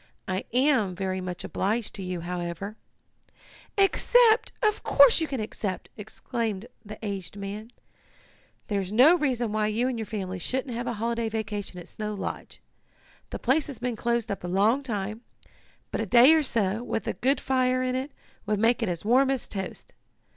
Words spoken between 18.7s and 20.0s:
it as warm as toast.